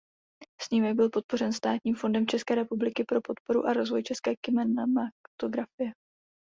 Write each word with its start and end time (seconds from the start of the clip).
Snímek 0.61 0.95
byl 0.95 1.09
podpořen 1.09 1.53
Státním 1.53 1.95
fondem 1.95 2.27
České 2.27 2.55
republiky 2.55 3.03
pro 3.03 3.21
podporu 3.21 3.65
a 3.67 3.73
rozvoj 3.73 4.03
české 4.03 4.35
kinematografie. 4.35 5.93